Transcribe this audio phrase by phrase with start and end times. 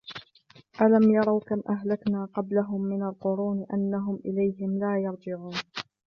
[0.81, 5.53] أَلَمْ يَرَوْا كَمْ أَهْلَكْنَا قَبْلَهُمْ مِنَ الْقُرُونِ أَنَّهُمْ إِلَيْهِمْ لَا يَرْجِعُونَ